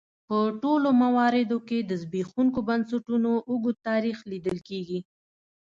[0.27, 4.99] په ټولو مواردو کې د زبېښونکو بنسټونو اوږد تاریخ لیدل کېږي.